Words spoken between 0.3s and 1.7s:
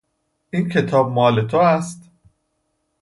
این کتاب مال تو